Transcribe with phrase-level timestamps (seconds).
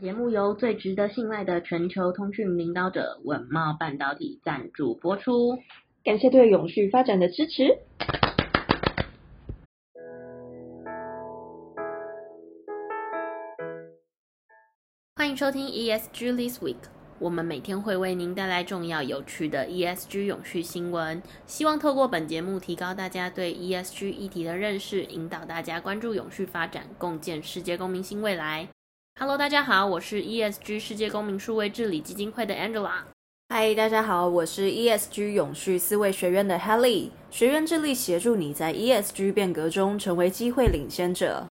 [0.00, 5.58] 节目由最值得信赖的全球通讯领导者稳茂半导体赞助播出，
[6.02, 7.76] 感谢对永续发展的支持。
[15.16, 16.76] 欢迎收听 ESG This Week，
[17.18, 28.66] 我们每天会为您带来重要有趣的 ESG 永续新闻，希望透过本节目提高大家对 ESG 议题的认识，引导大家关注永续发展，共建世界公民新未来。
[29.18, 33.02] Hello，大家好，我是 ESG 世界公民数位治理基金会的 Angela。
[33.48, 37.10] Hi，大家好，我是 ESG 永续思维学院的 Helly。
[37.30, 41.46] 学院致力协助你在 ESG 变革中成为机会领先者。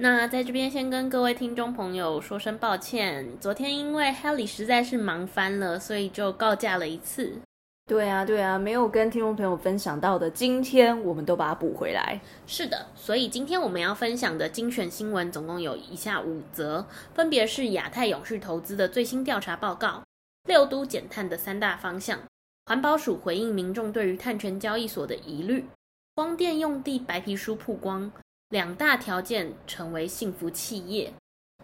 [0.00, 7.40] 那在这边先跟各位听众朋友说声抱歉，昨天因为 Helly 实在是忙翻了，所以就告假了一次。
[7.86, 12.18] 对啊，对啊，没有跟听众朋友分享到的，今天我们都把它补回来。
[12.46, 20.02] 是的，所以今天我们要分享的精选新闻总共有以下五则，分别是亚太永续投资的最新调查报告、
[20.44, 22.20] 六都减碳的三大方向、
[22.66, 25.66] 环保署回应民众对于碳权交易所的疑虑、
[26.14, 28.10] 光电用地白皮书曝光，
[28.50, 31.12] 两大条件成为幸福企业。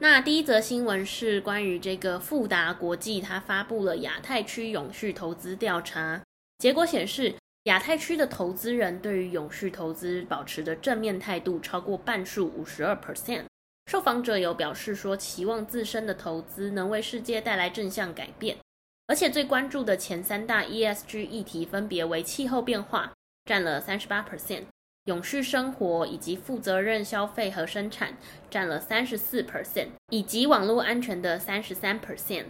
[0.01, 6.23] 那第一则新闻是关于这个富达国际，它发布了亚太区永续投资调查
[6.59, 13.43] 结果显示，亚太区的投资人对于永续投资保持的正面态度超过半数，五十二 percent。
[13.87, 18.57] 受访者有表示说，期望自身的投资能为世界带来正向改变，
[19.09, 23.13] 而且最关注的前三大 ESG 议题分别为气候变化，
[23.45, 24.63] 占了三十八 percent。
[25.09, 28.11] 永续生活以及负责任消费和生产
[28.51, 32.45] 占了三十四 percent，以及网络安全的三十三 percent。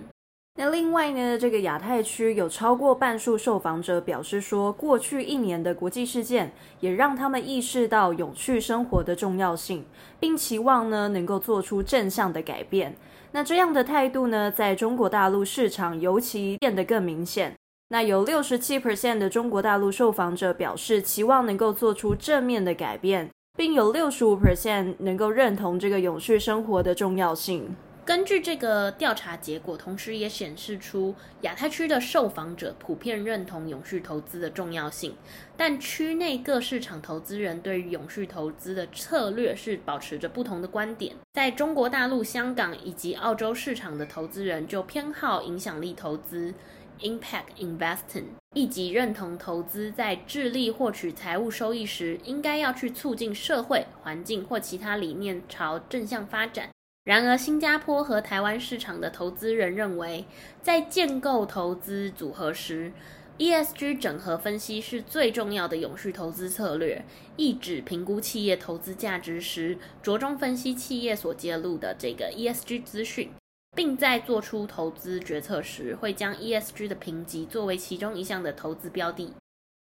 [0.56, 9.86] 那另外呢，这个亚太区有超过半数受访者表示说，过去一年的国际事件也让他们意识到永续生活的重要性，
[10.18, 12.96] 并期望呢能够做出正向的改变。
[13.30, 17.54] 那这样的态度呢，在中国大陆市场尤其变得更明显。
[17.90, 27.74] 那有六十七 percent 的中国大陆受访者表示期望能够做出正面的改变，并有六十五 percent 能够认同这个永续生活的重要性。
[28.04, 35.14] 根据这个调查结果，同时也显示出亚太区的受访者普遍认同永续投资的重要性，
[35.56, 41.14] 但区内各市场投资人对于永续投资的策略是保持着不同的观点。
[41.32, 46.52] 在中国大陆、香港以及澳洲市场的投资人就偏好影响力投资。
[47.00, 56.70] Impact Investing 以及认同投资在致力获取财务收益时，应该要去促进社会环境或其他理念朝正向发展。
[57.04, 60.26] 然而，新加坡和台湾市场的投资人认为，
[60.60, 62.92] 在建构投资组合时
[63.38, 67.02] ，ESG 整合分析是最重要的永续投资策略。
[67.36, 73.30] 意指评估企业投资价值时，着重分析企业所揭露的这个 ESG 资讯。
[73.78, 79.30] 并在做出投资决策时，会将 ESG 的评级作为其中一项的投资标的。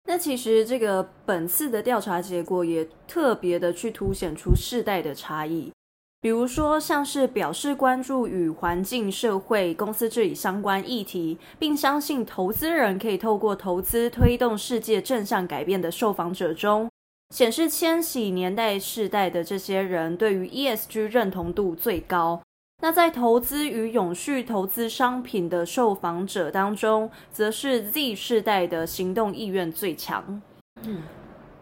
[0.04, 5.72] 那其实这个本次的调查结果也特别的去凸显出世代的差异，
[6.20, 16.90] 比如说像是表示关注与环境、社会、公司治理相关议题，并相信投资人可以透过投资推动世界正向改变的受访者中，
[17.30, 22.42] 显示千禧年代世代的这些人对于 ESG 认同度最高。
[22.80, 30.40] 那在投资与永续投资商品的受访者当中，则是 Z 世代的行动意愿最强。
[30.84, 31.02] 嗯，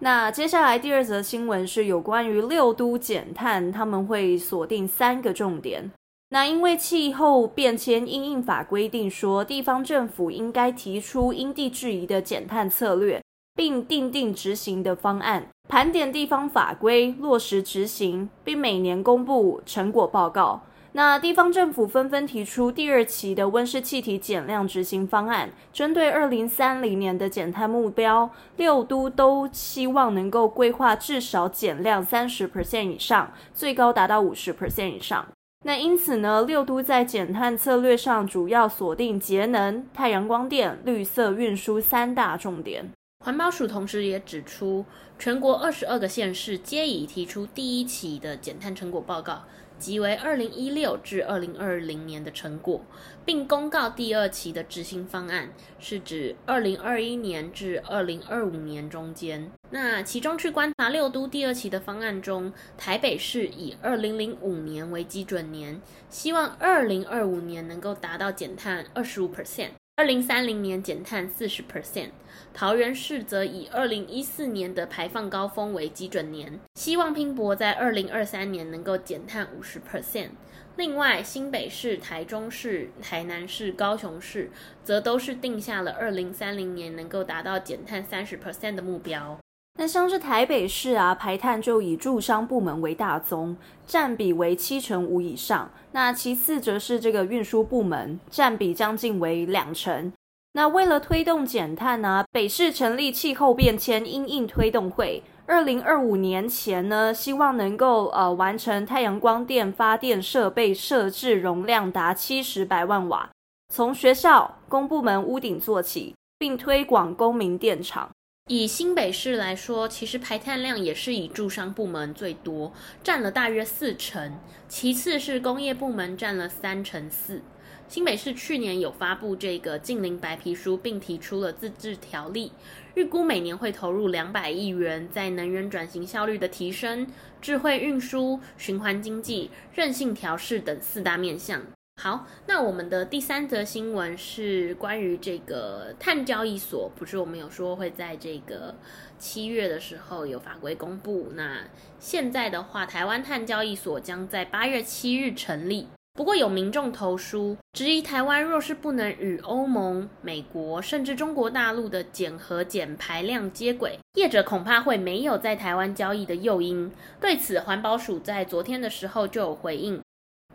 [0.00, 5.90] 那接下来第二则新闻是有关于六都减碳，他们会锁定三个重点。
[6.28, 13.22] 那因为气候变迁因应法规定说，地方政府应该提出因地制宜的减碳策略，
[13.54, 20.60] 并订定执行的方案，盘点地方法规，落实执行，并每年公布成果报告。
[20.96, 35.28] 那地方政府纷纷提出第二期的温室气体减量执行方案，针对二零三零年的减碳目标，六都都希望能够规划至少减量三十 percent 以上，最高达到五十 percent 以上。
[35.66, 42.90] 那因此呢，六都在减碳策略上主要锁定节能、太阳光电、绿色运输三大重点。
[43.22, 44.86] 环保署同时也指出，
[45.18, 49.42] 全国二十二个县市皆已提出第一期的减碳成果报告。
[49.78, 52.84] 即为二零一六至二零二零年的成果，
[53.24, 59.50] 并公告第二期的执行方案，是指二零二一年至二零二五年中间。
[59.70, 69.70] 那其中去观察六都第二期的方案中，台北市以二零零五年为基准年，希望二零二五年能够达到减碳二十五 percent。
[69.98, 72.10] 二零三零年减碳四十 percent，
[72.52, 80.28] 桃园市则以二零一四年的排放高峰为基准年，希望拼搏在二零二三年能够减碳五十 percent。
[80.76, 84.50] 另外，新北市、台中市、台南市、高雄市
[84.84, 89.38] 则都是定下了二零三零年能够达到减碳三十 percent 的目标。
[89.78, 93.54] 那像是台北市啊，排碳就以住商部门为大宗，
[93.86, 95.70] 占比为七成五以上。
[95.92, 100.12] 那其次则是这个运输部门，占比将近为两成。
[100.52, 105.22] 那为了推动减碳呢、北市成立气候变迁因应推动会。
[105.44, 113.28] 二零二五年前呢，希望能够呃完成太阳光电发电设备设置容量达七十百万瓦，
[113.72, 118.10] 从学校、公部门屋顶做起，并推广公民电厂。
[118.48, 122.72] 以新北市来说，其实排碳量也是以住商部门最多，
[123.02, 124.38] 占了大约四成，
[124.68, 127.42] 其次是工业部门占了三成四。
[127.88, 132.52] 新北市去年有发布这个净零白皮书，并提出了自治条例，
[132.94, 137.04] 预估每年会投入两百亿元在能源转型效率的提升、
[137.42, 141.60] 智慧运输、循环经济、韧性调适等四大面向。
[141.98, 148.74] 好，那我们的第三则新闻是关于这个碳交易所，不是我们有说会在这个
[149.18, 151.62] 七月的时候有法规公布，那
[151.98, 155.88] 现在的话，台湾碳交易所将在八月七日成立。
[156.12, 166.92] 不过有民众投书质疑，台湾若是不能与欧盟、美国甚至中国大陆的减核减排量接轨，业者恐怕会没有在台湾交易的诱因。
[167.20, 170.00] 对此，环保署在昨天的时候就有回应，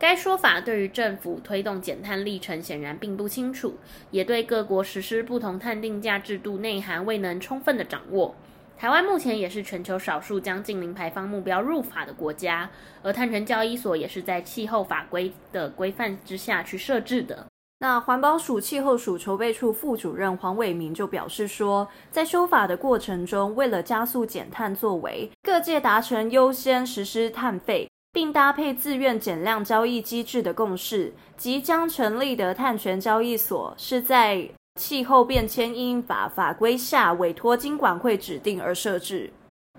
[0.00, 3.74] 该说法对于政府推动减碳历程显然并不清楚，
[4.10, 8.34] 也对各国实施不同碳定价制度内涵未能充分的掌握。
[8.76, 12.68] 台湾目前也是全球少数将近零排放目标入法的国家，
[13.00, 17.46] 而碳权交易所也是在气候法规的规范之下去设置的。
[17.78, 34.50] 那环保署气候署筹备处副主任黄伟明就表示说，在修法的过程中，为了加速减碳作为，各界达成优先实施碳费，并搭配自愿减量交易机制的共识，即将成立的碳权交易所是在。
[34.80, 39.30] 气候变迁因法法规下委托金管会指定而设置。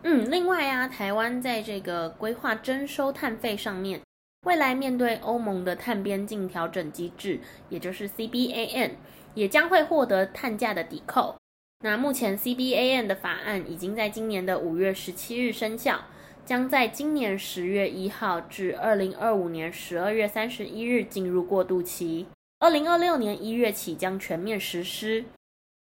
[0.03, 4.01] 嗯，另外啊，台湾在这个规划征收碳费上面，
[4.45, 7.39] 未来面对欧盟的碳边境调整机制，
[7.69, 8.91] 也就是 CBAN，
[9.33, 11.37] 也将会获得碳价的抵扣。
[11.83, 15.99] 那目前 CBAN 的法案已经在今年的五月十七日生效，
[16.45, 22.27] 将在今年十月一号至二零二五年十二月三十一日进入过渡期。
[22.59, 25.23] 二零二六年一月起将全面实施。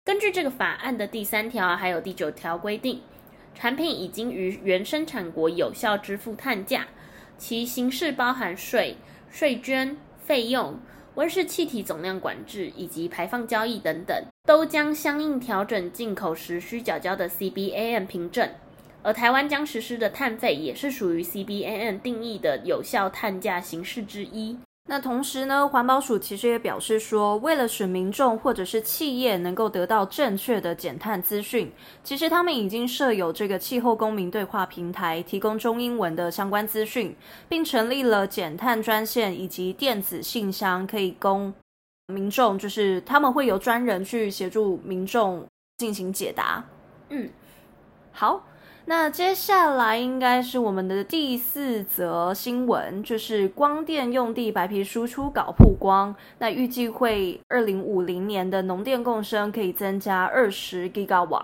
[0.06, 3.02] 根据这个法案的第三条还有第九条规定，
[3.56, 6.88] 产品已经于原生产国有效支付碳价，
[7.40, 8.98] 其形式包含税、
[9.32, 10.80] 税捐、费用、
[11.16, 18.48] 温室气体总量管制以及排放交易等等，都将相应调整进口时需缴交的 CBAM 凭证。
[19.04, 24.58] 而台湾将实施的碳费也是属于 CBAM 定义的有效碳价形式之一。
[24.90, 31.72] 那同时呢，环保署其实也表示说，为了使民众或者是企业能够得到正确的减碳资讯，
[32.04, 37.16] 其实他们已经设有这个气候公民对话平台，提供中英文的相关资讯，
[37.48, 41.54] 并成立了减碳专线以及电子信箱，可以供
[42.08, 45.46] 民众，就是他们会有专人去协助民众
[45.78, 46.64] 进行解答。
[47.10, 47.30] 嗯，
[48.12, 48.44] 好。
[48.86, 56.14] 那接下来应该是我们的第四则新闻，就是光电用地白皮书初稿曝光。
[56.40, 61.42] 那预计会二零五零年的农电共生可以增加二十 gigawa。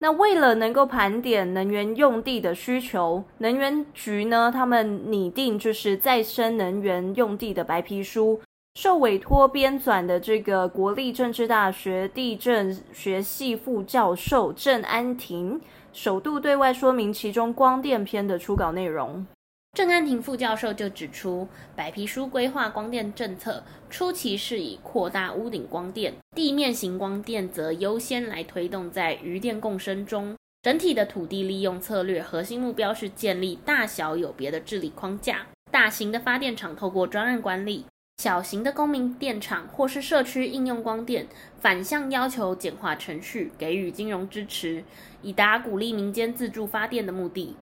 [0.00, 8.40] 那为了能够盘点能源用地的需求，能源局呢，他们拟定就是再生能源用地的白皮书，
[8.76, 15.60] 受委托编纂的这个国立政治大学地政学系副教授郑安婷。
[16.00, 19.26] 首度对外说明其中光电篇的初稿内容。
[19.72, 30.36] 郑安婷副教授就指出，白皮书规划光电政策初期是以扩大屋顶光电，地面型光电则优先来推动在余电共生中。
[30.62, 37.84] 整体的土地利用策略核心目标是建立大小有别的治理框架，大型的发电厂透过专案管理。
[38.18, 41.28] 小型的公民电厂或是社区应用光电，
[41.60, 44.82] 反向要求简化程序，给予金融支持，
[45.22, 47.56] 以达鼓励民间自助发电的目的。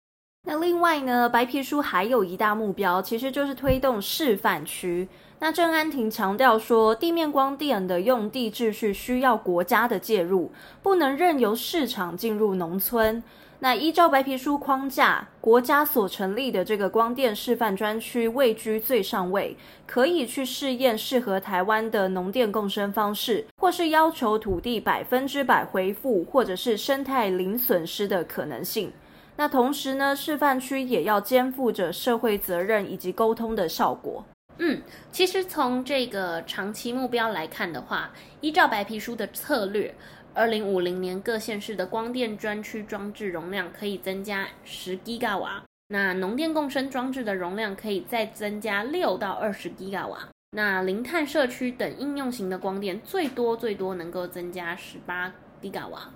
[0.48, 5.08] 那另外呢，白皮书还有一大目标，其实就是推动示范区。
[5.40, 13.22] 那郑安婷强调说，地面光电的用地秩序需要国家的介入，不能任由市场进入农村。
[13.58, 28.92] 那依照白皮书框架，国家所成立的这个光电示范专区位居最上位，可以去试验适合台湾的农电共生方式，或是要求土地百分之百恢复，或者是生态零损失的可能性。
[29.36, 34.24] 那同时呢，示范区也要肩负着社会责任以及沟通的效果。
[34.58, 34.80] 嗯，
[35.12, 38.10] 其实从这个长期目标来看的话，
[38.40, 39.94] 依照白皮书的策略，
[40.36, 56.10] 二零五零年各县市的光电专区装置容量可以增加十吉瓦，那农电共生装置的容量可以再增加六到二十吉瓦，那零碳社区等应用型的光电最多最多能够增加十八吉瓦。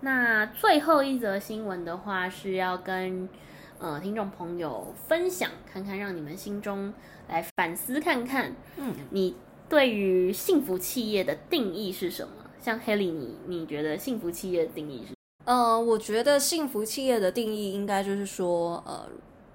[0.00, 3.28] 那最后一则新闻的话是要跟
[3.78, 6.92] 呃听众朋友分享，看看让你们心中。
[7.28, 9.36] 来反思看看，嗯，你
[9.68, 12.37] 对于幸福企业的定义是什么？
[12.60, 15.14] 像 Haley，你你觉得幸福企业的定义是？
[15.44, 19.08] 呃，我觉得幸福企业的定义应该就是说，呃，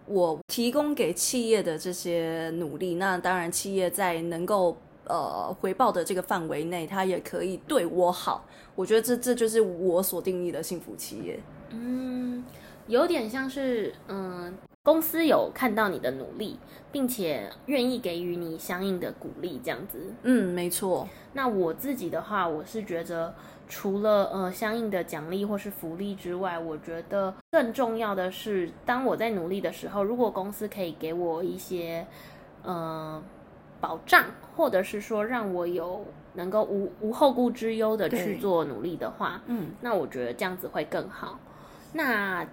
[0.05, 8.45] 我提供给企业的这些努力，那当然企业在能够呃回报的这个范围内，它也可以对我好。
[8.75, 11.39] 我觉得这这就是我所定义的幸福企业。
[11.69, 12.43] 嗯，
[12.88, 14.45] 有点像是嗯。
[14.45, 14.53] 呃
[14.84, 16.60] 公司有看到你的努力，
[16.92, 20.13] 并且愿意给予你相应的鼓励，这样子。
[20.24, 21.08] 嗯，没错。
[21.32, 23.34] 那我自己的话，我是觉得，
[23.70, 32.06] 除了呃相应的奖励或是福利之外，我觉得更重要的是，当我在努力的时候，如果公司可以给我一些
[32.63, 33.24] 呃
[33.80, 34.25] 保障，
[34.58, 41.40] 或者是说让我有能够无无后顾之忧的去做努力的话，嗯，那我觉得这样子会更好。
[41.94, 42.46] 那。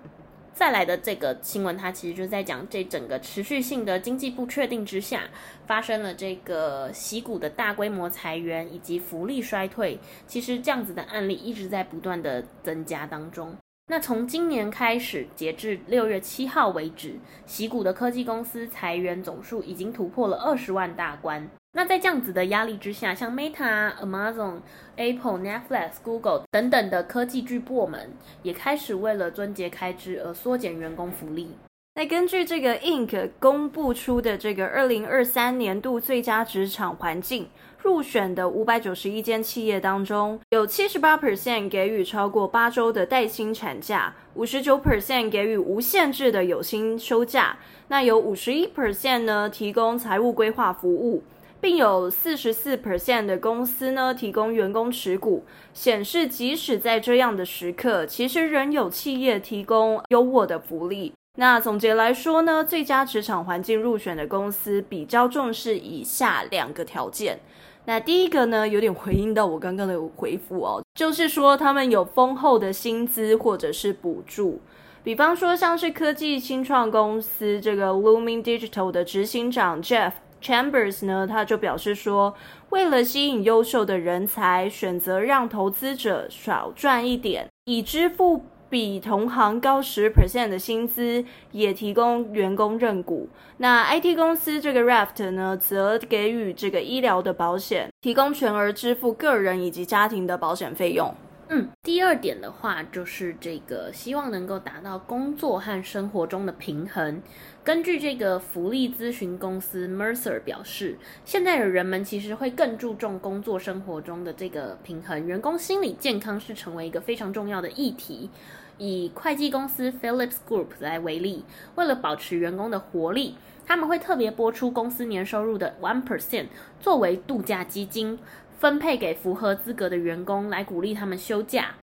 [0.61, 5.23] 再来的这个新闻，它其实就在讲这整个持续性的经济不确定之下，
[5.67, 9.99] 发生了这个矽谷的大规模裁员以及福利衰退。
[10.26, 13.57] 其实这样子的案例一直在不断的增加当中。
[13.87, 17.14] 那从今年开始，截至六月七号为止，
[17.47, 21.49] 矽谷的科技公司裁员总数已经突破了二十万大关。
[21.73, 24.57] 那在这样子的压力之下，像 Meta、Amazon、
[24.97, 28.11] Apple、Netflix、Google 等等的科技巨擘们，
[28.43, 31.57] 也开始为了撙节开支而缩减员工福利。
[31.95, 37.49] 那根据这个 Inc 公布出的这个二零二三年度最佳职场环境
[37.79, 51.23] 入选的五百九十一间企业当中，有七十八 percent 给予超过八周的带薪产假，五十九 percent 给予无限制的有薪休假，那有五十一 percent 呢提供财务规划服务。
[51.61, 61.12] 并有四十四 percent 的公司呢提供员工持股，显示即使在这样的时刻，其实仍有企业提供优渥的福利。
[61.37, 67.38] 那总结来说呢，最佳职场环境入选的公司比较重视以下两个条件。
[67.85, 74.61] 那第一个呢，有点回应到我刚刚的回复哦，就是说他们有丰厚的薪资或者是补助，
[75.02, 80.12] 比方说像是科技新创公司这个 Looming Digital 的执行长 Jeff。
[80.43, 82.35] Chambers 呢，他就表示说，
[82.71, 93.29] 为了吸引优秀的人才，选择让投资者少赚一点，以支付比同行高十 percent 的薪资，也提供员工认股。
[93.59, 101.15] 那 IT 公司这个 Raft 呢，则给予这个医疗的保险，提供全额支付个人以及家庭的保险费用。
[101.52, 107.21] 嗯，第二点的话，就是这个希望能够达到工作和生活中的平衡。
[107.64, 118.30] 根据这个福利咨询公司 Mercer 表示，现在的人们其实会更注重工作生活中的这个平衡，员工心理健康是成为一个非常重要的议题。
[118.78, 123.35] 以会计公司 Phillips Group 来为例，为了保持员工的活力，
[123.66, 126.47] 他们会特别拨出公司年收入的 one percent
[126.78, 128.21] 作为度假基金。
[128.61, 131.76] 分配给符合资格的员工，来鼓励他们休假。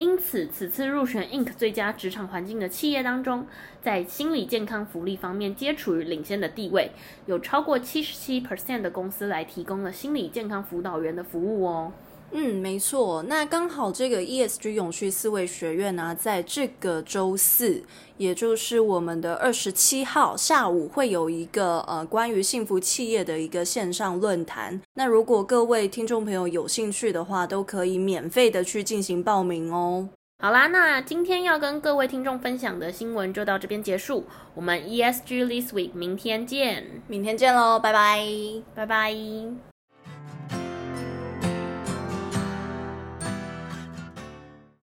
[0.00, 3.46] 因此，此次入选 Inc 最佳职场环境的企业当中，
[3.80, 6.90] 在心理健康福利方面皆处于领先的地位，
[7.26, 11.92] 有超过七十七 percent 的公司来提供了心理健康辅导员的服务哦。
[12.30, 13.22] 嗯，没错。
[13.22, 17.82] 那刚好这个 ESG 永续思维学院呢、啊，在这个周四，
[18.18, 24.80] 也就是我们的二十七号下午，会有一个呃关于幸福企业的一个线上论坛。
[24.94, 30.10] 那如果各位听众朋友有兴趣的话，都可以免费的去进行报名哦。
[30.40, 34.24] 好啦，那今天要跟各位听众分享的新闻就到这边结束。
[34.54, 38.22] 我们 ESG This Week 明天见，明天见喽，拜拜，
[38.74, 39.67] 拜拜。